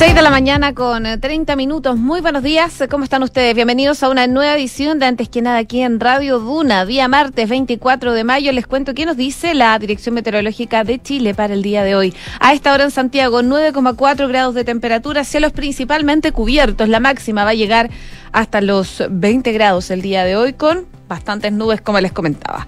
[0.00, 1.98] 6 de la mañana con 30 minutos.
[1.98, 2.82] Muy buenos días.
[2.90, 3.54] ¿Cómo están ustedes?
[3.54, 6.86] Bienvenidos a una nueva edición de Antes que nada aquí en Radio Duna.
[6.86, 8.50] Día martes 24 de mayo.
[8.52, 12.14] Les cuento qué nos dice la Dirección Meteorológica de Chile para el día de hoy.
[12.40, 16.88] A esta hora en Santiago, 9,4 grados de temperatura, cielos principalmente cubiertos.
[16.88, 17.90] La máxima va a llegar
[18.32, 22.66] hasta los 20 grados el día de hoy con bastantes nubes, como les comentaba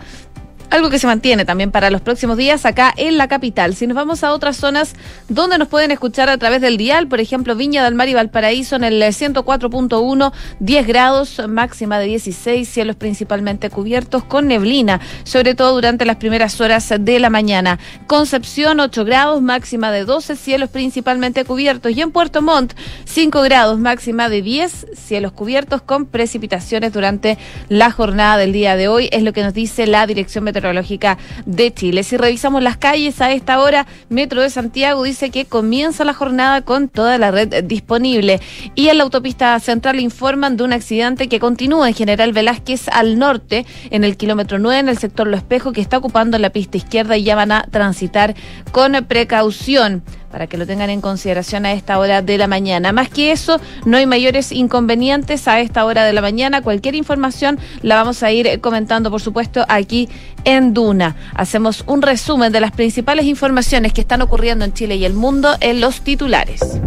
[0.73, 3.75] algo que se mantiene también para los próximos días acá en la capital.
[3.75, 4.95] Si nos vamos a otras zonas
[5.29, 8.77] donde nos pueden escuchar a través del dial, por ejemplo, Viña del Mar y Valparaíso
[8.77, 15.75] en el 104.1, 10 grados, máxima de 16, cielos principalmente cubiertos con neblina, sobre todo
[15.75, 17.79] durante las primeras horas de la mañana.
[18.07, 21.93] Concepción, 8 grados, máxima de 12, cielos principalmente cubiertos.
[21.93, 22.72] Y en Puerto Montt,
[23.04, 27.36] 5 grados, máxima de 10, cielos cubiertos con precipitaciones durante
[27.68, 30.61] la jornada del día de hoy, es lo que nos dice la Dirección Meteorológica
[31.46, 32.02] De Chile.
[32.05, 36.62] Si revisamos las calles a esta hora, Metro de Santiago dice que comienza la jornada
[36.62, 38.41] con toda la red disponible.
[38.75, 43.19] Y en la autopista central informan de un accidente que continúa en General Velázquez al
[43.19, 46.76] norte, en el kilómetro 9, en el sector Lo Espejo, que está ocupando la pista
[46.76, 48.34] izquierda y ya van a transitar
[48.70, 50.02] con precaución
[50.33, 52.91] para que lo tengan en consideración a esta hora de la mañana.
[52.91, 56.62] Más que eso, no hay mayores inconvenientes a esta hora de la mañana.
[56.62, 60.08] Cualquier información la vamos a ir comentando, por supuesto, aquí
[60.44, 61.14] en Duna.
[61.34, 65.55] Hacemos un resumen de las principales informaciones que están ocurriendo en Chile y el mundo
[65.60, 66.80] en los titulares.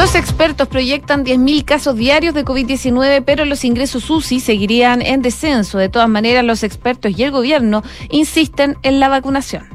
[0.00, 5.76] Los expertos proyectan 10.000 casos diarios de COVID-19, pero los ingresos UCI seguirían en descenso.
[5.76, 9.68] De todas maneras, los expertos y el gobierno insisten en la vacunación.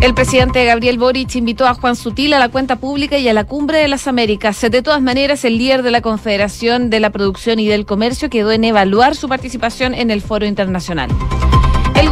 [0.00, 3.44] El presidente Gabriel Boric invitó a Juan Sutil a la cuenta pública y a la
[3.44, 4.58] cumbre de las Américas.
[4.62, 8.50] De todas maneras, el líder de la Confederación de la Producción y del Comercio quedó
[8.50, 11.10] en evaluar su participación en el foro internacional.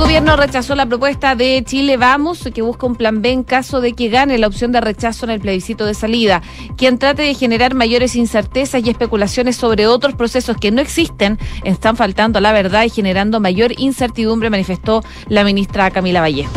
[0.04, 3.80] El gobierno rechazó la propuesta de Chile Vamos, que busca un plan B en caso
[3.80, 6.42] de que gane la opción de rechazo en el plebiscito de salida,
[6.76, 11.96] quien trate de generar mayores incertezas y especulaciones sobre otros procesos que no existen, están
[11.96, 16.52] faltando a la verdad y generando mayor incertidumbre, manifestó la ministra Camila Vallejo.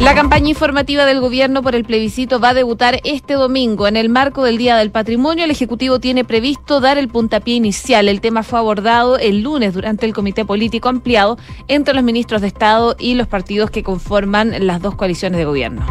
[0.00, 3.86] La campaña informativa del gobierno por el plebiscito va a debutar este domingo.
[3.86, 8.08] En el marco del Día del Patrimonio, el Ejecutivo tiene previsto dar el puntapié inicial.
[8.08, 11.38] El tema fue abordado el lunes durante el Comité Político Ampliado
[11.68, 15.86] entre los ministros de Estado y los partidos que conforman las dos coaliciones de gobierno.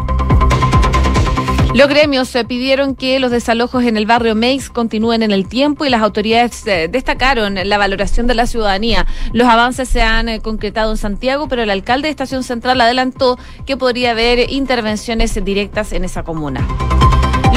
[1.74, 5.86] Los gremios eh, pidieron que los desalojos en el barrio Meix continúen en el tiempo
[5.86, 9.06] y las autoridades eh, destacaron la valoración de la ciudadanía.
[9.32, 13.38] Los avances se han eh, concretado en Santiago, pero el alcalde de Estación Central adelantó
[13.64, 16.66] que podría haber intervenciones directas en esa comuna.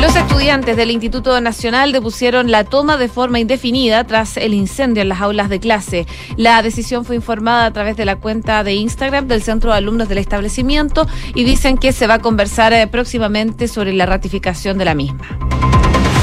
[0.06, 5.10] Los estudiantes del Instituto Nacional depusieron la toma de forma indefinida tras el incendio en
[5.10, 6.06] las aulas de clase.
[6.38, 10.08] La decisión fue informada a través de la cuenta de Instagram del Centro de Alumnos
[10.08, 14.86] del establecimiento y dicen que se va a conversar eh, próximamente sobre la ratificación de
[14.86, 15.40] la misma.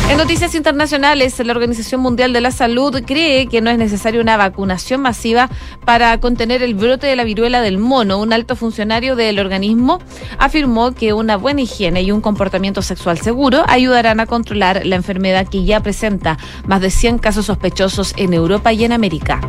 [0.09, 4.37] En noticias internacionales, la Organización Mundial de la Salud cree que no es necesaria una
[4.37, 5.49] vacunación masiva
[5.87, 8.19] para contener el brote de la viruela del mono.
[8.19, 10.01] Un alto funcionario del organismo
[10.39, 15.49] afirmó que una buena higiene y un comportamiento sexual seguro ayudarán a controlar la enfermedad
[15.49, 16.37] que ya presenta
[16.67, 19.41] más de 100 casos sospechosos en Europa y en América.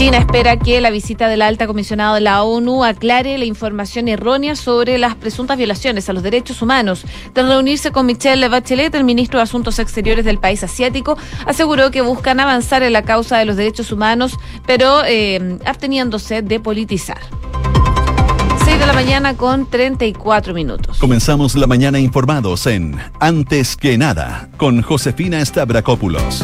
[0.00, 4.56] China espera que la visita del alta comisionada de la ONU aclare la información errónea
[4.56, 7.04] sobre las presuntas violaciones a los derechos humanos.
[7.34, 12.00] Tras reunirse con Michelle Bachelet, el ministro de Asuntos Exteriores del país asiático aseguró que
[12.00, 17.20] buscan avanzar en la causa de los derechos humanos, pero eh, absteniéndose de politizar.
[18.64, 20.96] 6 de la mañana con 34 minutos.
[20.96, 26.42] Comenzamos la mañana informados en Antes que nada con Josefina Stavrakopoulos.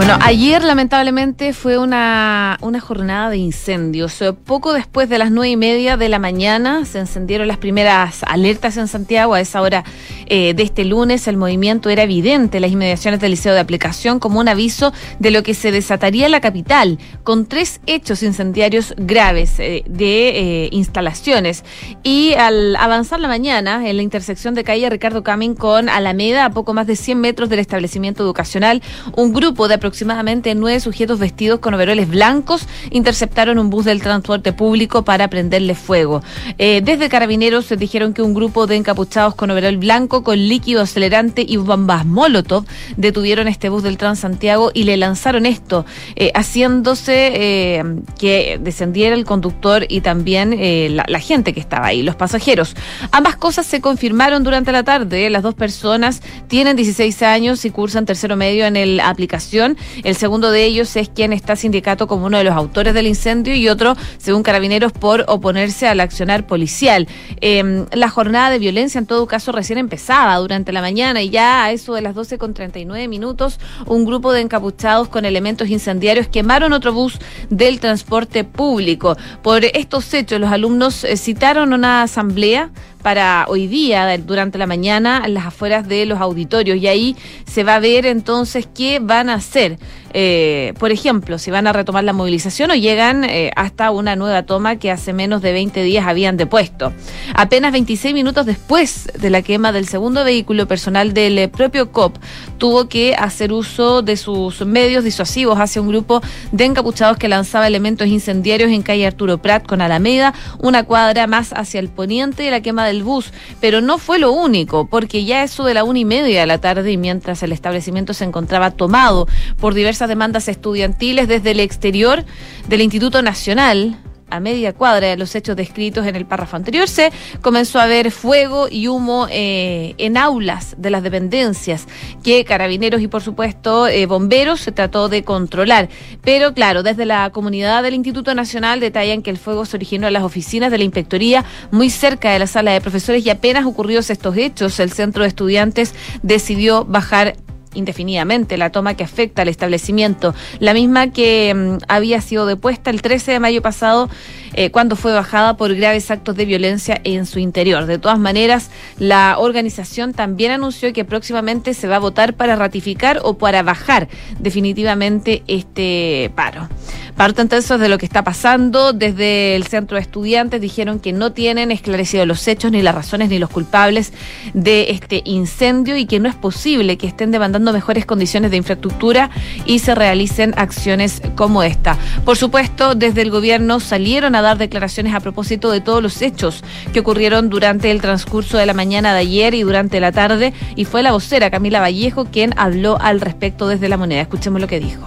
[0.00, 4.22] Bueno, ayer lamentablemente fue una, una jornada de incendios.
[4.22, 8.22] Eh, poco después de las nueve y media de la mañana se encendieron las primeras
[8.22, 9.34] alertas en Santiago.
[9.34, 9.84] A esa hora
[10.30, 14.18] eh, de este lunes el movimiento era evidente en las inmediaciones del Liceo de Aplicación
[14.18, 18.94] como un aviso de lo que se desataría en la capital, con tres hechos incendiarios
[18.96, 21.64] graves eh, de instalaciones.
[22.02, 26.50] Y al avanzar la mañana en la intersección de calle Ricardo Camin con Alameda, a
[26.50, 28.82] poco más de 100 metros del establecimiento educacional,
[29.16, 34.52] un grupo de aproximadamente nueve sujetos vestidos con overoles blancos interceptaron un bus del transporte
[34.52, 36.22] público para prenderle fuego.
[36.58, 40.82] Eh, desde Carabineros se dijeron que un grupo de encapuchados con overol blanco con líquido
[40.82, 42.64] acelerante y bombas Molotov.
[42.96, 45.84] Detuvieron este bus del Transantiago y le lanzaron esto,
[46.16, 47.84] eh, haciéndose eh,
[48.18, 52.74] que descendiera el conductor y también eh, la, la, gente que estaba ahí, los pasajeros.
[53.12, 55.30] Ambas cosas se confirmaron durante la tarde.
[55.30, 59.76] Las dos personas tienen 16 años y cursan tercero medio en la aplicación.
[60.02, 63.54] El segundo de ellos es quien está sindicato como uno de los autores del incendio
[63.54, 67.08] y otro, según carabineros, por oponerse al accionar policial.
[67.40, 69.78] Em, la jornada de violencia, en todo caso, recién
[70.10, 74.32] durante la mañana y ya a eso de las 12 con 39 minutos, un grupo
[74.32, 77.18] de encapuchados con elementos incendiarios quemaron otro bus
[77.48, 79.16] del transporte público.
[79.42, 82.70] Por estos hechos, los alumnos eh, citaron una asamblea
[83.02, 86.78] para hoy día, durante la mañana, en las afueras de los auditorios.
[86.78, 87.16] Y ahí
[87.46, 89.78] se va a ver entonces qué van a hacer.
[90.12, 94.42] Eh, por ejemplo, si van a retomar la movilización o llegan eh, hasta una nueva
[94.42, 96.92] toma que hace menos de 20 días habían depuesto.
[97.34, 102.16] Apenas 26 minutos después de la quema del segundo vehículo personal del eh, propio COP,
[102.58, 106.20] tuvo que hacer uso de sus medios disuasivos hacia un grupo
[106.50, 111.52] de encapuchados que lanzaba elementos incendiarios en calle Arturo Prat con Alameda, una cuadra más
[111.52, 113.32] hacia el poniente de la quema del bus.
[113.60, 116.58] Pero no fue lo único, porque ya eso de la una y media de la
[116.58, 119.26] tarde y mientras el establecimiento se encontraba tomado
[119.58, 122.24] por diversas demandas estudiantiles desde el exterior
[122.68, 123.96] del Instituto Nacional
[124.30, 128.10] a media cuadra de los hechos descritos en el párrafo anterior, se comenzó a ver
[128.10, 131.86] fuego y humo eh, en aulas de las dependencias
[132.22, 135.88] que carabineros y por supuesto eh, bomberos se trató de controlar.
[136.22, 140.12] Pero claro, desde la comunidad del Instituto Nacional detallan que el fuego se originó en
[140.12, 144.10] las oficinas de la Inspectoría muy cerca de la sala de profesores y apenas ocurridos
[144.10, 147.36] estos hechos, el centro de estudiantes decidió bajar
[147.74, 153.02] indefinidamente la toma que afecta al establecimiento, la misma que mm, había sido depuesta el
[153.02, 154.08] 13 de mayo pasado
[154.54, 157.86] eh, cuando fue bajada por graves actos de violencia en su interior.
[157.86, 163.20] De todas maneras, la organización también anunció que próximamente se va a votar para ratificar
[163.22, 164.08] o para bajar
[164.38, 166.68] definitivamente este paro.
[167.16, 168.92] Parte entonces de lo que está pasando.
[168.92, 173.28] Desde el centro de estudiantes dijeron que no tienen esclarecido los hechos, ni las razones,
[173.28, 174.12] ni los culpables
[174.54, 179.30] de este incendio y que no es posible que estén demandando mejores condiciones de infraestructura
[179.66, 181.98] y se realicen acciones como esta.
[182.24, 186.62] Por supuesto, desde el gobierno salieron a dar declaraciones a propósito de todos los hechos
[186.92, 190.84] que ocurrieron durante el transcurso de la mañana de ayer y durante la tarde y
[190.84, 194.22] fue la vocera Camila Vallejo quien habló al respecto desde la moneda.
[194.22, 195.04] Escuchemos lo que dijo.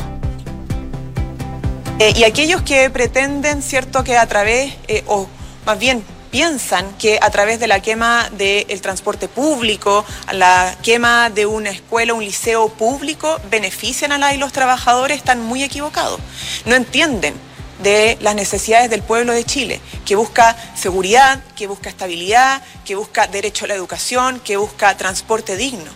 [2.00, 5.28] Eh, y aquellos que pretenden, ¿cierto?, que a través, eh, o
[5.66, 11.46] más bien piensan que a través de la quema del transporte público, la quema de
[11.46, 16.20] una escuela, un liceo público, benefician a la y los trabajadores, están muy equivocados.
[16.66, 17.36] No entienden
[17.82, 23.28] de las necesidades del pueblo de Chile, que busca seguridad, que busca estabilidad, que busca
[23.28, 25.92] derecho a la educación, que busca transporte digno.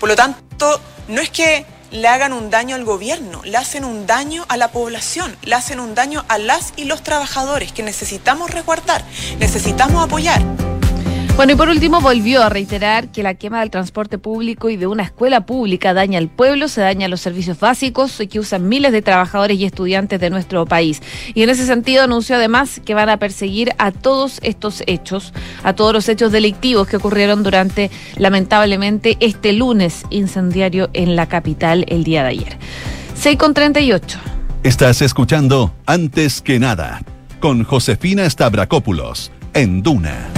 [0.00, 4.06] Por lo tanto, no es que le hagan un daño al gobierno, le hacen un
[4.06, 8.50] daño a la población, le hacen un daño a las y los trabajadores que necesitamos
[8.50, 9.04] resguardar,
[9.38, 10.77] necesitamos apoyar.
[11.38, 14.88] Bueno, y por último volvió a reiterar que la quema del transporte público y de
[14.88, 18.90] una escuela pública daña al pueblo, se daña los servicios básicos y que usan miles
[18.90, 21.00] de trabajadores y estudiantes de nuestro país.
[21.34, 25.32] Y en ese sentido anunció además que van a perseguir a todos estos hechos,
[25.62, 31.84] a todos los hechos delictivos que ocurrieron durante, lamentablemente, este lunes incendiario en la capital
[31.86, 32.56] el día de ayer.
[33.14, 34.18] 6 con 38.
[34.64, 37.00] Estás escuchando Antes que nada
[37.38, 40.37] con Josefina Stavrakopoulos en Duna.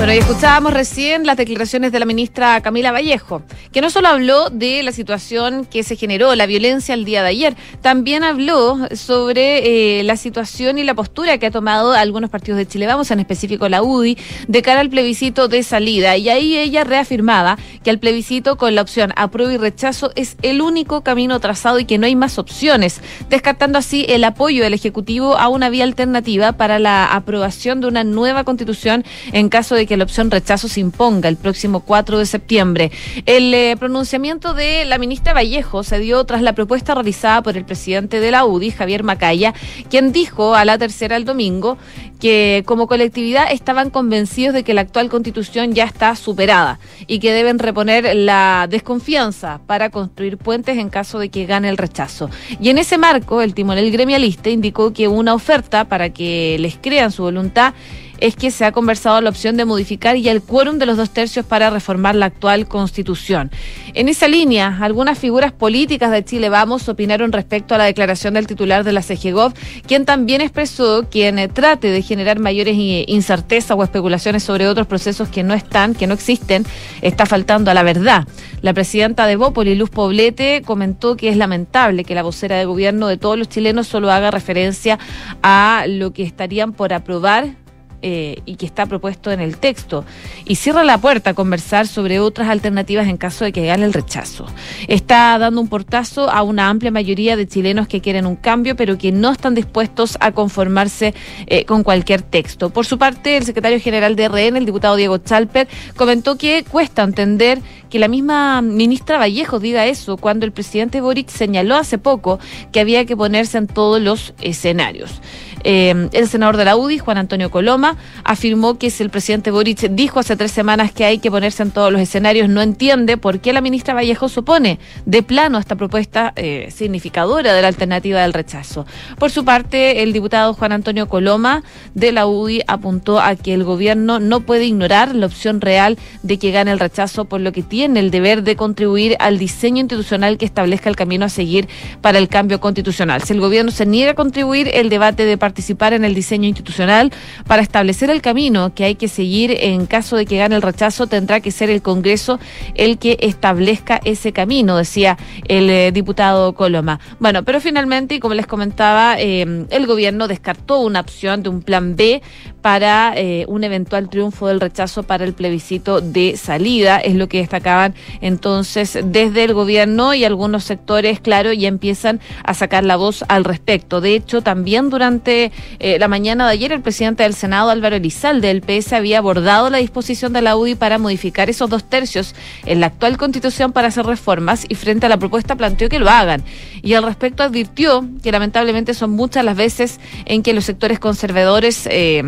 [0.00, 4.48] Bueno, y escuchábamos recién las declaraciones de la ministra Camila Vallejo, que no solo habló
[4.48, 9.98] de la situación que se generó, la violencia el día de ayer, también habló sobre
[9.98, 13.20] eh, la situación y la postura que ha tomado algunos partidos de Chile Vamos, en
[13.20, 14.16] específico la UDI,
[14.48, 16.16] de cara al plebiscito de salida.
[16.16, 20.62] Y ahí ella reafirmaba que el plebiscito con la opción apruebo y rechazo es el
[20.62, 25.36] único camino trazado y que no hay más opciones, descartando así el apoyo del Ejecutivo
[25.36, 29.96] a una vía alternativa para la aprobación de una nueva constitución en caso de que
[29.96, 32.92] la opción rechazo se imponga el próximo 4 de septiembre.
[33.26, 37.64] El eh, pronunciamiento de la ministra Vallejo se dio tras la propuesta realizada por el
[37.64, 39.52] presidente de la UDI, Javier Macaya,
[39.90, 41.76] quien dijo a la tercera el domingo
[42.20, 46.78] que como colectividad estaban convencidos de que la actual constitución ya está superada
[47.08, 51.78] y que deben reponer la desconfianza para construir puentes en caso de que gane el
[51.78, 52.30] rechazo.
[52.60, 57.10] Y en ese marco, el timonel gremialista indicó que una oferta para que les crean
[57.10, 57.74] su voluntad
[58.20, 61.10] es que se ha conversado la opción de modificar ya el quórum de los dos
[61.10, 63.50] tercios para reformar la actual constitución.
[63.94, 68.46] En esa línea, algunas figuras políticas de Chile Vamos opinaron respecto a la declaración del
[68.46, 69.54] titular de la CGGOV,
[69.86, 74.86] quien también expresó quien eh, trate de generar mayores eh, incertezas o especulaciones sobre otros
[74.86, 76.64] procesos que no están, que no existen,
[77.02, 78.26] está faltando a la verdad.
[78.62, 83.08] La presidenta de Bópoli, Luz Poblete, comentó que es lamentable que la vocera de gobierno
[83.08, 84.98] de todos los chilenos solo haga referencia
[85.42, 87.54] a lo que estarían por aprobar
[88.02, 90.04] eh, y que está propuesto en el texto
[90.44, 93.92] y cierra la puerta a conversar sobre otras alternativas en caso de que gane el
[93.92, 94.46] rechazo.
[94.88, 98.98] Está dando un portazo a una amplia mayoría de chilenos que quieren un cambio pero
[98.98, 101.14] que no están dispuestos a conformarse
[101.46, 102.70] eh, con cualquier texto.
[102.70, 107.02] Por su parte, el secretario general de RN, el diputado Diego Chalper, comentó que cuesta
[107.02, 112.38] entender que la misma ministra Vallejo diga eso cuando el presidente Boric señaló hace poco
[112.72, 115.20] que había que ponerse en todos los escenarios.
[115.64, 119.80] Eh, el senador de la UDI, Juan Antonio Coloma, afirmó que si el presidente Boric
[119.90, 123.40] dijo hace tres semanas que hay que ponerse en todos los escenarios, no entiende por
[123.40, 128.32] qué la ministra Vallejo supone de plano esta propuesta eh, significadora de la alternativa del
[128.32, 128.86] rechazo.
[129.18, 131.62] Por su parte, el diputado Juan Antonio Coloma
[131.94, 136.38] de la UDI apuntó a que el gobierno no puede ignorar la opción real de
[136.38, 140.38] que gane el rechazo, por lo que tiene el deber de contribuir al diseño institucional
[140.38, 141.68] que establezca el camino a seguir
[142.00, 143.22] para el cambio constitucional.
[143.22, 147.12] Si el gobierno se niega a contribuir, el debate de participar en el diseño institucional
[147.44, 151.08] para establecer el camino que hay que seguir en caso de que gane el rechazo,
[151.08, 152.38] tendrá que ser el Congreso
[152.76, 157.00] el que establezca ese camino, decía el eh, diputado Coloma.
[157.18, 161.62] Bueno, pero finalmente, y como les comentaba, eh, el gobierno descartó una opción de un
[161.62, 162.22] plan B
[162.62, 167.38] para eh, un eventual triunfo del rechazo para el plebiscito de salida, es lo que
[167.38, 173.24] destacaban entonces desde el gobierno y algunos sectores, claro, ya empiezan a sacar la voz
[173.28, 174.00] al respecto.
[174.00, 178.48] De hecho, también durante eh, la mañana de ayer, el presidente del Senado, Álvaro Elizalde,
[178.48, 182.34] del PS, había abordado la disposición de la UDI para modificar esos dos tercios
[182.66, 186.10] en la actual constitución para hacer reformas y frente a la propuesta planteó que lo
[186.10, 186.42] hagan.
[186.82, 191.86] Y al respecto advirtió que lamentablemente son muchas las veces en que los sectores conservadores
[191.90, 192.22] eh,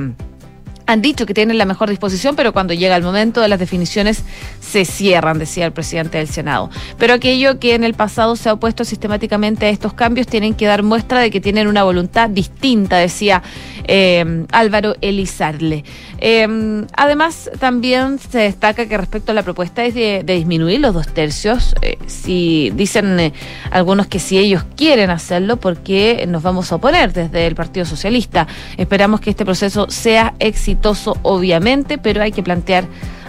[0.92, 4.24] han dicho que tienen la mejor disposición, pero cuando llega el momento de las definiciones
[4.60, 6.68] se cierran, decía el presidente del Senado.
[6.98, 10.66] Pero aquello que en el pasado se ha opuesto sistemáticamente a estos cambios tienen que
[10.66, 13.42] dar muestra de que tienen una voluntad distinta, decía
[13.84, 15.84] eh, Álvaro Elizarle.
[16.18, 21.08] Eh, además, también se destaca que respecto a la propuesta es de, disminuir los dos
[21.08, 23.32] tercios, eh, si dicen
[23.70, 28.46] algunos que si ellos quieren hacerlo, porque nos vamos a oponer desde el Partido Socialista?
[28.76, 30.81] Esperamos que este proceso sea exitoso,
[31.22, 32.84] obviamente, pero hay que plantear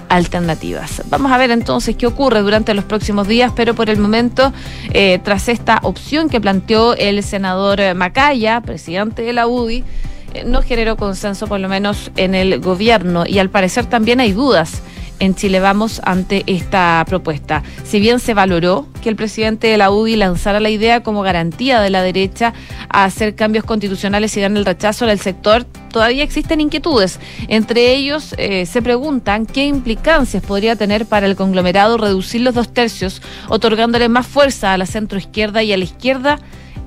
[0.09, 1.01] alternativas.
[1.09, 4.53] Vamos a ver entonces qué ocurre durante los próximos días, pero por el momento,
[5.23, 9.83] tras esta opción que planteó el senador Macaya, presidente de la UDI,
[10.45, 14.81] no generó consenso, por lo menos en el gobierno, y al parecer también hay dudas
[15.19, 17.63] en Chile Vamos ante esta propuesta.
[17.83, 21.79] Si bien se valoró que el presidente de la UDI lanzara la idea como garantía
[21.81, 22.53] de la derecha
[22.89, 27.19] a hacer cambios constitucionales y dar el rechazo del sector, todavía existen inquietudes.
[27.47, 32.73] Entre ellos eh, se preguntan qué implicancias podría tener para el conglomerado reducir los dos
[32.73, 36.39] tercios, otorgándole más fuerza a la centroizquierda y a la izquierda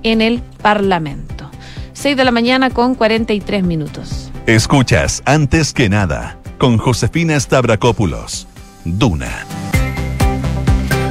[0.02, 1.50] en el Parlamento.
[1.94, 4.30] 6 de la mañana con 43 minutos.
[4.46, 8.46] Escuchas antes que nada con Josefina Stavrakopoulos.
[8.84, 9.44] Duna.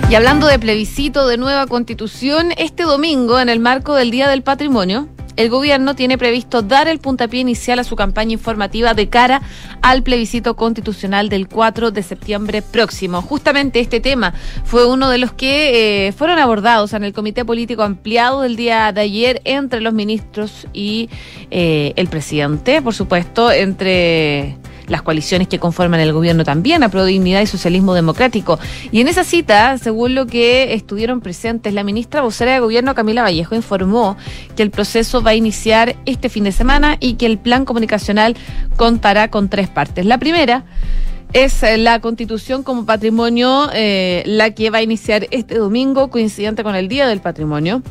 [0.10, 4.44] Y hablando de plebiscito de nueva constitución, este domingo, en el marco del Día del
[4.44, 9.42] Patrimonio, el gobierno tiene previsto dar el puntapié inicial a su campaña informativa de cara
[9.82, 13.22] al plebiscito constitucional del 4 de septiembre próximo.
[13.22, 14.34] Justamente este tema
[14.64, 18.92] fue uno de los que eh, fueron abordados en el Comité Político Ampliado del día
[18.94, 21.10] de ayer entre los ministros y
[21.52, 27.06] eh, el presidente, por supuesto, entre las coaliciones que conforman el gobierno también, a Pro
[27.06, 28.60] Dignidad y Socialismo Democrático.
[28.92, 33.24] Y en esa cita, según lo que estuvieron presentes, la ministra vocera de gobierno, Camila
[33.24, 34.18] Vallejo, informó
[34.56, 38.36] que el proceso va a iniciar este fin de semana y que el plan comunicacional
[38.78, 40.06] contará con tres partes.
[40.06, 40.66] La primera
[41.34, 46.76] es la constitución como patrimonio, eh, la que va a iniciar este domingo, coincidente con
[46.76, 47.82] el Día del Patrimonio.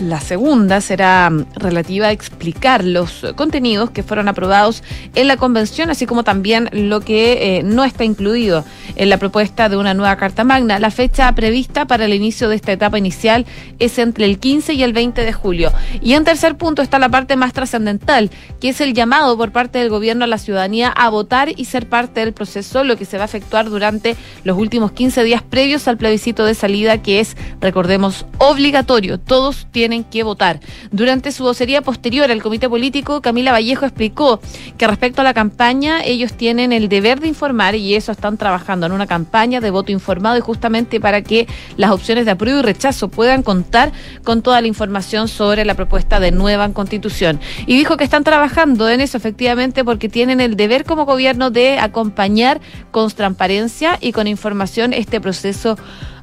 [0.00, 4.82] La segunda será mm, relativa a explicar los contenidos que fueron aprobados
[5.14, 8.64] en la convención, así como también lo que eh, no está incluido
[8.96, 10.78] en la propuesta de una nueva Carta Magna.
[10.78, 13.44] La fecha prevista para el inicio de esta etapa inicial
[13.78, 15.70] es entre el 15 y el 20 de julio.
[16.00, 19.80] Y en tercer punto está la parte más trascendental, que es el llamado por parte
[19.80, 23.18] del gobierno a la ciudadanía a votar y ser parte del proceso, lo que se
[23.18, 27.36] va a efectuar durante los últimos 15 días previos al plebiscito de salida, que es,
[27.60, 29.20] recordemos, obligatorio.
[29.20, 30.60] Todos tienen tienen que votar.
[30.92, 34.40] Durante su vocería posterior al comité político, Camila Vallejo explicó
[34.78, 38.86] que respecto a la campaña, ellos tienen el deber de informar y eso están trabajando
[38.86, 42.62] en una campaña de voto informado y justamente para que las opciones de apruebo y
[42.62, 43.90] rechazo puedan contar
[44.22, 47.40] con toda la información sobre la propuesta de nueva constitución.
[47.66, 51.80] Y dijo que están trabajando en eso efectivamente porque tienen el deber como gobierno de
[51.80, 52.60] acompañar
[52.92, 55.76] con transparencia y con información este proceso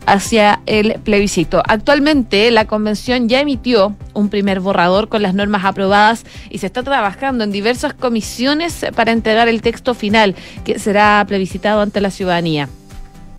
[0.07, 1.61] hacia el plebiscito.
[1.67, 6.81] Actualmente la convención ya emitió un primer borrador con las normas aprobadas y se está
[6.81, 10.33] trabajando en diversas comisiones para entregar el texto final
[10.63, 12.69] que será plebiscitado ante la ciudadanía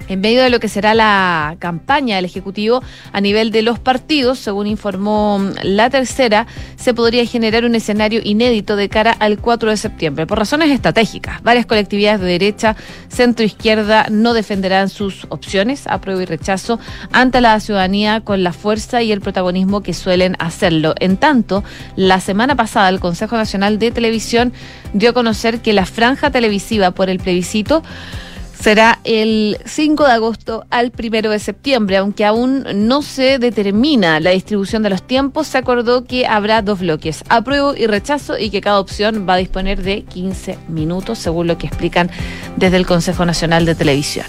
[0.09, 4.39] en medio de lo que será la campaña del Ejecutivo a nivel de los partidos,
[4.39, 6.47] según informó la tercera,
[6.77, 11.43] se podría generar un escenario inédito de cara al 4 de septiembre, por razones estratégicas.
[11.43, 12.77] Varias colectividades de derecha,
[13.09, 16.79] centro izquierda no defenderán sus opciones, apruebo y rechazo,
[17.13, 20.95] ante la ciudadanía con la fuerza y el protagonismo que suelen hacerlo.
[21.01, 21.65] En tanto,
[21.97, 24.53] la semana pasada el Consejo Nacional de Televisión
[24.93, 27.83] dio a conocer que la franja televisiva por el plebiscito
[28.61, 31.97] será el 5 de agosto al 1 de septiembre.
[31.99, 36.81] Aunque aún no se determina la distribución de los tiempos, se acordó que habrá dos
[36.81, 41.47] bloques, apruebo y rechazo, y que cada opción va a disponer de 15 minutos, según
[41.47, 42.11] lo que explican
[42.57, 44.27] desde el Consejo Nacional de Televisión.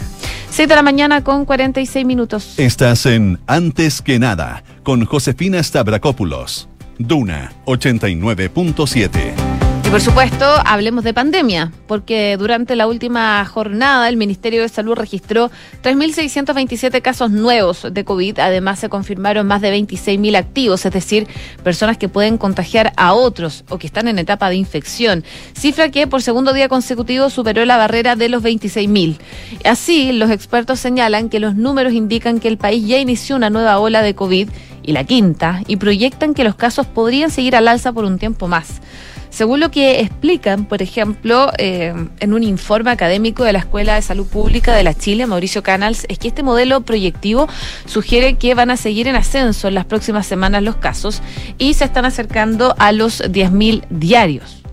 [0.51, 2.53] 6 de la mañana con 46 minutos.
[2.57, 6.67] Estás en Antes que nada, con Josefina Stavrakopoulos.
[6.97, 9.48] Duna 89.7.
[9.89, 14.93] Y por supuesto, hablemos de pandemia, porque durante la última jornada el Ministerio de Salud
[14.93, 15.49] registró
[15.81, 18.37] 3.627 casos nuevos de COVID.
[18.37, 21.25] Además, se confirmaron más de 26.000 activos, es decir,
[21.63, 25.23] personas que pueden contagiar a otros o que están en etapa de infección.
[25.57, 29.17] Cifra que por segundo día consecutivo superó la barrera de los 26.000.
[29.65, 33.79] Así, los expertos señalan que los números indican que el país ya inició una nueva
[33.79, 34.49] ola de COVID
[34.83, 38.47] y la quinta, y proyectan que los casos podrían seguir al alza por un tiempo
[38.47, 38.81] más.
[39.29, 44.01] Según lo que explican, por ejemplo, eh, en un informe académico de la Escuela de
[44.01, 47.47] Salud Pública de la Chile, Mauricio Canals, es que este modelo proyectivo
[47.85, 51.21] sugiere que van a seguir en ascenso en las próximas semanas los casos
[51.57, 54.63] y se están acercando a los 10.000 diarios.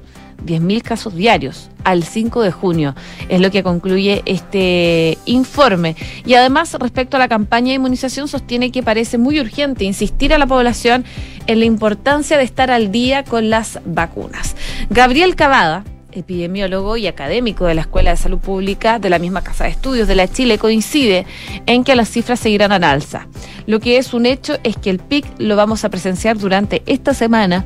[0.45, 2.97] 10.000 casos diarios al 5 de junio,
[3.29, 5.95] es lo que concluye este informe.
[6.27, 10.39] Y además, respecto a la campaña de inmunización, sostiene que parece muy urgente insistir a
[10.39, 11.05] la población
[11.47, 14.57] en la importancia de estar al día con las vacunas.
[14.91, 19.65] Gabriel Cavada, epidemiólogo y académico de la Escuela de Salud Pública de la misma Casa
[19.65, 21.25] de Estudios de la Chile, coincide
[21.67, 23.29] en que las cifras seguirán al alza.
[23.69, 27.15] Lo que es un hecho es que el PIC lo vamos a presenciar durante esta
[27.15, 27.65] semana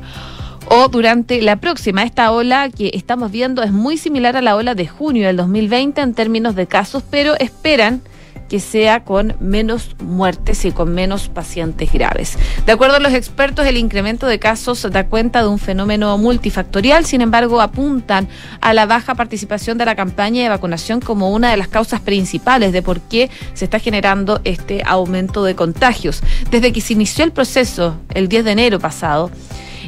[0.73, 2.03] o durante la próxima.
[2.03, 5.99] Esta ola que estamos viendo es muy similar a la ola de junio del 2020
[5.99, 8.01] en términos de casos, pero esperan
[8.47, 12.37] que sea con menos muertes y con menos pacientes graves.
[12.65, 17.05] De acuerdo a los expertos, el incremento de casos da cuenta de un fenómeno multifactorial,
[17.05, 18.29] sin embargo, apuntan
[18.61, 22.71] a la baja participación de la campaña de vacunación como una de las causas principales
[22.71, 26.21] de por qué se está generando este aumento de contagios.
[26.49, 29.31] Desde que se inició el proceso el 10 de enero pasado,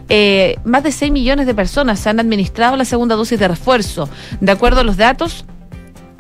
[0.10, 4.10] eh, más de 6 millones de personas han administrado la segunda dosis de refuerzo.
[4.39, 5.46] De acuerdo a los datos,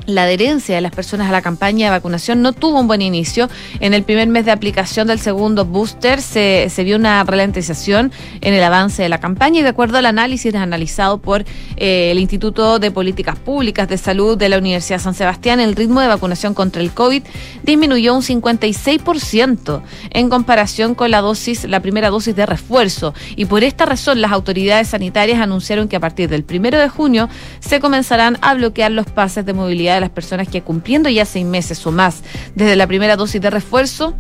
[0.05, 3.49] la adherencia de las personas a la campaña de vacunación no tuvo un buen inicio.
[3.79, 8.11] En el primer mes de aplicación del segundo booster se, vio una ralentización
[8.41, 11.45] en el avance de la campaña y de acuerdo al análisis analizado por
[11.77, 16.01] eh, el Instituto de Políticas Públicas de Salud de la Universidad San Sebastián, el ritmo
[16.01, 17.23] de vacunación contra el COVID
[17.63, 23.13] disminuyó un 56% en comparación con la dosis, la primera dosis de refuerzo.
[23.35, 27.29] Y por esta razón las autoridades sanitarias anunciaron que a partir del primero de junio
[27.59, 31.45] se comenzarán a bloquear los pases de movilidad de las personas que cumpliendo ya seis
[31.45, 32.23] meses o más
[32.55, 34.15] desde la primera dosis de refuerzo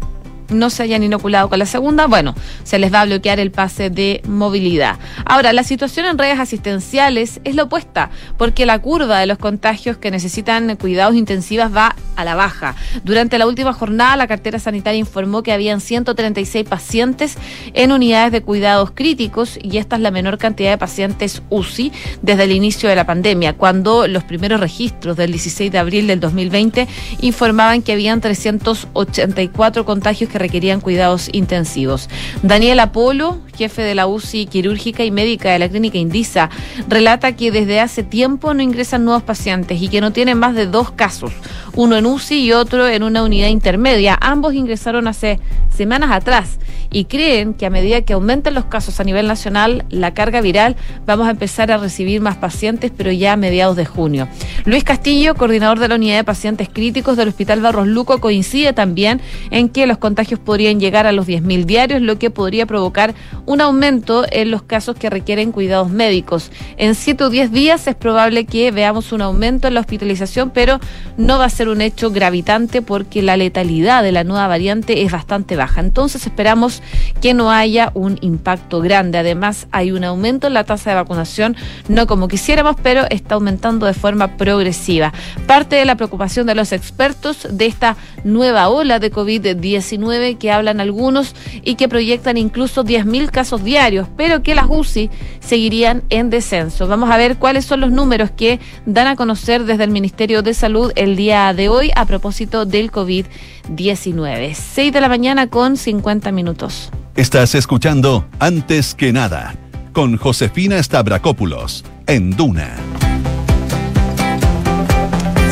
[0.49, 3.89] no se hayan inoculado con la segunda, bueno, se les va a bloquear el pase
[3.89, 4.97] de movilidad.
[5.25, 9.97] Ahora, la situación en redes asistenciales es la opuesta, porque la curva de los contagios
[9.97, 12.75] que necesitan cuidados intensivos va a la baja.
[13.03, 17.37] Durante la última jornada, la cartera sanitaria informó que habían 136 pacientes
[17.73, 22.43] en unidades de cuidados críticos y esta es la menor cantidad de pacientes UCI desde
[22.43, 26.87] el inicio de la pandemia, cuando los primeros registros del 16 de abril del 2020
[27.21, 32.09] informaban que habían 384 contagios que requerían cuidados intensivos.
[32.41, 36.49] Daniel Apolo, jefe de la UCI quirúrgica y médica de la clínica Indisa,
[36.89, 40.65] relata que desde hace tiempo no ingresan nuevos pacientes y que no tienen más de
[40.65, 41.31] dos casos,
[41.75, 44.17] uno en UCI y otro en una unidad intermedia.
[44.19, 46.57] Ambos ingresaron hace semanas atrás
[46.89, 50.75] y creen que a medida que aumenten los casos a nivel nacional, la carga viral,
[51.05, 54.27] vamos a empezar a recibir más pacientes, pero ya a mediados de junio.
[54.65, 59.21] Luis Castillo, coordinador de la unidad de pacientes críticos del Hospital Barros Luco, coincide también
[59.49, 63.13] en que los contagios podrían llegar a los 10.000 diarios, lo que podría provocar
[63.45, 66.51] un aumento en los casos que requieren cuidados médicos.
[66.77, 70.79] En 7 o 10 días es probable que veamos un aumento en la hospitalización, pero
[71.17, 75.11] no va a ser un hecho gravitante porque la letalidad de la nueva variante es
[75.11, 75.81] bastante baja.
[75.81, 76.81] Entonces esperamos
[77.21, 79.17] que no haya un impacto grande.
[79.17, 81.55] Además, hay un aumento en la tasa de vacunación,
[81.87, 85.13] no como quisiéramos, pero está aumentando de forma progresiva.
[85.47, 90.79] Parte de la preocupación de los expertos de esta nueva ola de COVID-19 que hablan
[90.79, 96.87] algunos y que proyectan incluso 10.000 casos diarios, pero que las UCI seguirían en descenso.
[96.87, 100.53] Vamos a ver cuáles son los números que dan a conocer desde el Ministerio de
[100.53, 104.53] Salud el día de hoy a propósito del COVID-19.
[104.53, 106.91] 6 de la mañana con 50 minutos.
[107.15, 109.55] Estás escuchando Antes que nada
[109.93, 112.75] con Josefina Stavrakopoulos en Duna.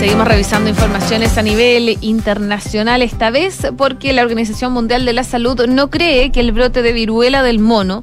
[0.01, 5.67] Seguimos revisando informaciones a nivel internacional esta vez porque la Organización Mundial de la Salud
[5.67, 8.01] no cree que el brote de viruela del mono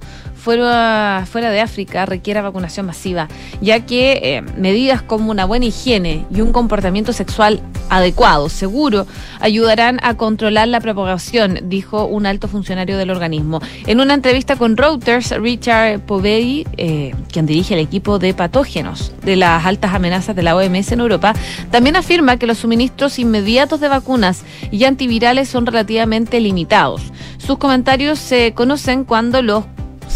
[0.48, 3.28] fuera, fuera de África requiera vacunación masiva,
[3.60, 9.06] ya que eh, medidas como una buena higiene y un comportamiento sexual adecuado, seguro,
[9.40, 13.60] ayudarán a controlar la propagación, dijo un alto funcionario del organismo.
[13.86, 19.36] En una entrevista con Reuters, Richard Povey, eh, quien dirige el equipo de patógenos de
[19.36, 21.34] las altas amenazas de la OMS en Europa,
[21.70, 27.02] también afirma que los suministros inmediatos de vacunas y antivirales son relativamente limitados.
[27.36, 29.64] Sus comentarios se conocen cuando los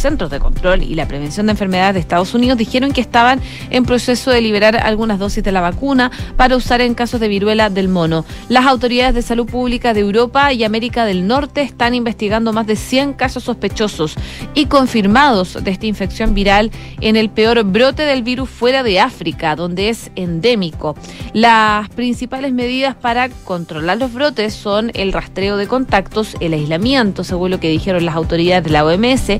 [0.02, 3.84] Centros de Control y la Prevención de Enfermedades de Estados Unidos dijeron que estaban en
[3.84, 7.88] proceso de liberar algunas dosis de la vacuna para usar en casos de viruela del
[7.88, 8.24] mono.
[8.48, 12.74] Las autoridades de salud pública de Europa y América del Norte están investigando más de
[12.74, 14.16] 100 casos sospechosos
[14.54, 19.54] y confirmados de esta infección viral en el peor brote del virus fuera de África,
[19.54, 20.96] donde es endémico.
[21.32, 27.52] Las principales medidas para controlar los brotes son el rastreo de contactos, el aislamiento, según
[27.52, 29.38] lo que dijeron las autoridades de la OMS,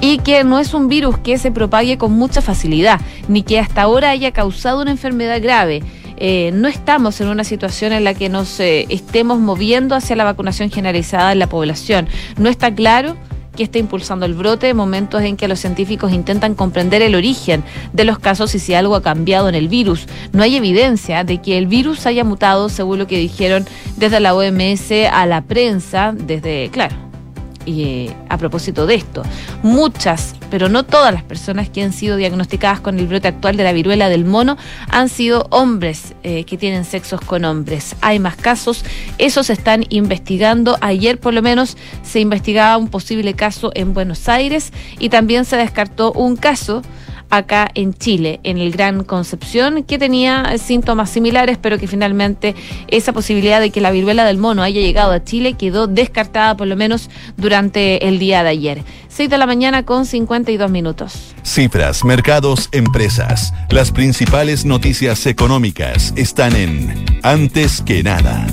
[0.00, 3.82] y que no es un virus que se propague con mucha facilidad, ni que hasta
[3.82, 5.82] ahora haya causado una enfermedad grave.
[6.16, 10.24] Eh, no estamos en una situación en la que nos eh, estemos moviendo hacia la
[10.24, 12.08] vacunación generalizada en la población.
[12.36, 13.16] No está claro
[13.56, 18.04] que está impulsando el brote, momentos en que los científicos intentan comprender el origen de
[18.04, 20.06] los casos y si algo ha cambiado en el virus.
[20.32, 24.34] No hay evidencia de que el virus haya mutado, según lo que dijeron desde la
[24.34, 27.09] OMS a la prensa, desde, claro,
[27.78, 29.22] eh, a propósito de esto,
[29.62, 33.64] muchas, pero no todas las personas que han sido diagnosticadas con el brote actual de
[33.64, 34.56] la viruela del mono
[34.88, 37.96] han sido hombres eh, que tienen sexos con hombres.
[38.00, 38.84] Hay más casos,
[39.18, 40.76] esos se están investigando.
[40.80, 45.56] Ayer por lo menos se investigaba un posible caso en Buenos Aires y también se
[45.56, 46.82] descartó un caso
[47.30, 52.54] acá en Chile, en el Gran Concepción, que tenía síntomas similares, pero que finalmente
[52.88, 56.66] esa posibilidad de que la viruela del mono haya llegado a Chile quedó descartada por
[56.66, 58.84] lo menos durante el día de ayer.
[59.08, 61.34] 6 de la mañana con 52 minutos.
[61.42, 63.52] Cifras, mercados, empresas.
[63.70, 68.46] Las principales noticias económicas están en Antes que nada.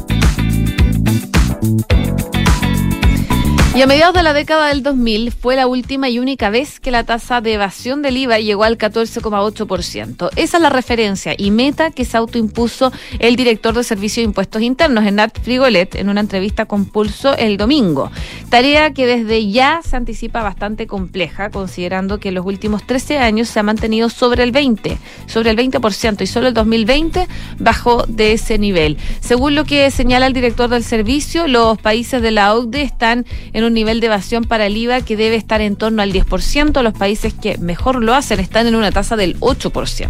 [3.78, 6.90] Y a mediados de la década del 2000 fue la última y única vez que
[6.90, 10.32] la tasa de evasión del IVA llegó al 14,8%.
[10.36, 14.64] Esa es la referencia y meta que se autoimpuso el director de Servicio de Impuestos
[14.64, 18.10] Internos, Enat Frigolet, en una entrevista con Pulso el domingo.
[18.50, 23.48] Tarea que desde ya se anticipa bastante compleja, considerando que en los últimos 13 años
[23.48, 27.28] se ha mantenido sobre el 20, sobre el 20% y solo el 2020
[27.60, 28.98] bajó de ese nivel.
[29.20, 33.67] Según lo que señala el director del servicio, los países de la OCDE están en
[33.68, 36.82] un nivel de evasión para el IVA que debe estar en torno al 10%.
[36.82, 40.10] Los países que mejor lo hacen están en una tasa del 8%.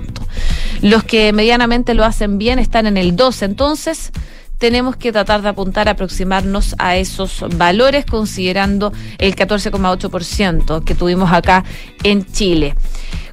[0.81, 3.43] Los que medianamente lo hacen bien están en el 2%.
[3.43, 4.11] Entonces,
[4.57, 11.31] tenemos que tratar de apuntar a aproximarnos a esos valores considerando el 14,8% que tuvimos
[11.31, 11.63] acá
[12.03, 12.75] en Chile.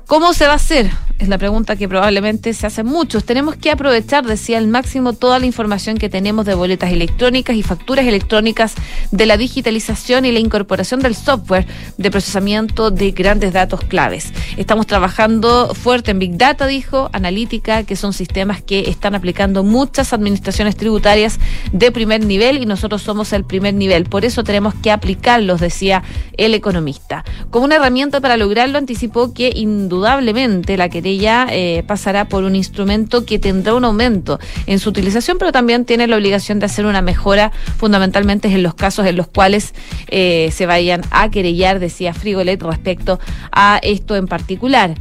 [0.07, 0.91] ¿Cómo se va a hacer?
[1.21, 3.25] Es la pregunta que probablemente se hacen muchos.
[3.25, 7.63] Tenemos que aprovechar, decía, al máximo toda la información que tenemos de boletas electrónicas y
[7.63, 8.75] facturas electrónicas,
[9.13, 11.67] de la digitalización y la incorporación del software
[11.99, 14.33] de procesamiento de grandes datos claves.
[14.57, 20.13] Estamos trabajando fuerte en Big Data, dijo, analítica, que son sistemas que están aplicando muchas
[20.13, 21.39] administraciones tributarias
[21.73, 24.05] de primer nivel y nosotros somos el primer nivel.
[24.07, 26.03] Por eso tenemos que aplicarlos, decía
[26.37, 27.25] el economista.
[27.51, 32.57] Como una herramienta para lograrlo, anticipó que indudablemente la que querella eh, pasará por un
[32.57, 36.87] instrumento que tendrá un aumento en su utilización, pero también tiene la obligación de hacer
[36.87, 39.75] una mejora, fundamentalmente en los casos en los cuales
[40.09, 43.21] eh, se vayan a querellar, decía Frigolet, respecto
[43.53, 44.95] a esto en particular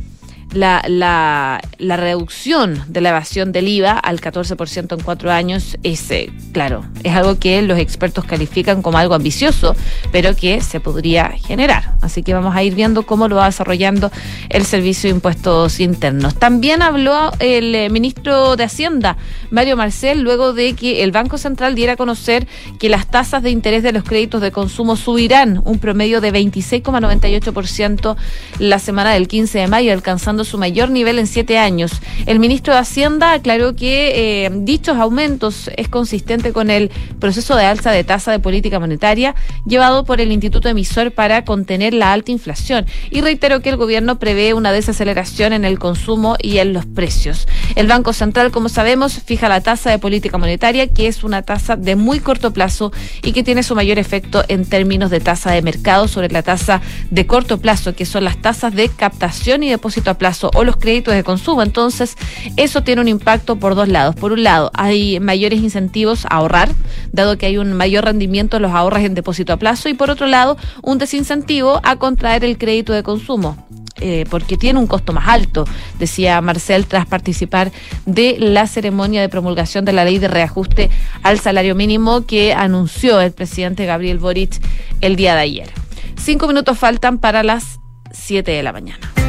[0.54, 6.10] la, la, la, reducción de la evasión del IVA al 14% en cuatro años es,
[6.12, 9.76] eh, claro, es algo que los expertos califican como algo ambicioso,
[10.12, 11.96] pero que se podría generar.
[12.02, 14.12] Así que vamos a ir viendo cómo lo va desarrollando
[14.50, 16.36] el Servicio de Impuestos Internos.
[16.36, 19.18] También habló el eh, ministro de Hacienda,
[19.50, 22.48] Mario Marcel, luego de que el Banco Central diera a conocer
[22.80, 28.16] que las tasas de interés de los créditos de consumo subirán un promedio de 26,98%
[28.60, 31.92] la semana del 15 de mayo, alcanzando su mayor nivel en siete años.
[32.26, 37.66] El ministro de Hacienda aclaró que eh, dichos aumentos es consistente con el proceso de
[37.66, 42.32] alza de tasa de política monetaria llevado por el Instituto Emisor para contener la alta
[42.32, 46.86] inflación y reiteró que el gobierno prevé una desaceleración en el consumo y en los
[46.86, 47.48] precios.
[47.76, 51.76] El Banco Central, como sabemos, fija la tasa de política monetaria, que es una tasa
[51.76, 55.62] de muy corto plazo y que tiene su mayor efecto en términos de tasa de
[55.62, 60.12] mercado sobre la tasa de corto plazo, que son las tasas de captación y depósito
[60.12, 61.62] a plazo o los créditos de consumo.
[61.62, 62.15] Entonces,
[62.58, 64.15] eso tiene un impacto por dos lados.
[64.15, 66.69] Por un lado, hay mayores incentivos a ahorrar,
[67.12, 70.10] dado que hay un mayor rendimiento en los ahorros en depósito a plazo, y por
[70.10, 73.58] otro lado, un desincentivo a contraer el crédito de consumo.
[74.02, 75.65] Eh, porque tiene un costo más alto,
[76.00, 77.72] decía Marcel tras participar
[78.06, 80.89] de la ceremonia de promulgación de la ley de reajuste
[81.22, 84.60] al salario mínimo que anunció el presidente Gabriel Boric
[85.00, 85.69] el día de ayer.
[86.17, 87.80] Cinco minutos faltan para las
[88.12, 89.23] siete de la mañana.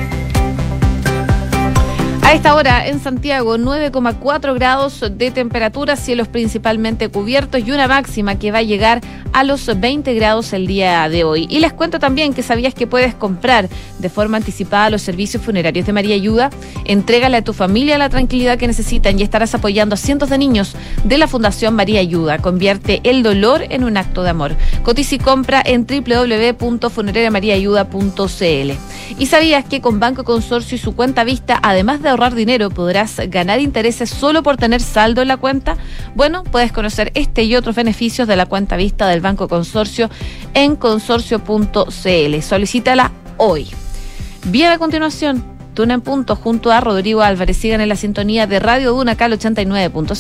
[2.35, 8.51] Esta hora en Santiago 9,4 grados de temperatura, cielos principalmente cubiertos y una máxima que
[8.51, 11.47] va a llegar a los 20 grados el día de hoy.
[11.49, 13.69] Y les cuento también que sabías que puedes comprar
[14.01, 16.51] de forma anticipada los servicios funerarios de María Ayuda.
[16.85, 20.75] Entrégale a tu familia la tranquilidad que necesitan y estarás apoyando a cientos de niños
[21.05, 22.39] de la Fundación María Ayuda.
[22.39, 24.57] Convierte el dolor en un acto de amor.
[24.83, 28.73] Cotiza y compra en www.funerariamariaayuda.cl.
[29.19, 33.61] Y sabías que con Banco Consorcio y su cuenta vista, además de dinero, podrás ganar
[33.61, 35.77] intereses solo por tener saldo en la cuenta.
[36.15, 40.09] Bueno, puedes conocer este y otros beneficios de la cuenta vista del Banco Consorcio
[40.55, 42.41] en consorcio.cl.
[42.41, 43.69] Solicítala hoy.
[44.45, 47.57] Bien a continuación, Tuna en Punto junto a Rodrigo Álvarez.
[47.57, 50.07] Sigan en la sintonía de Radio Duna Cal 89.5.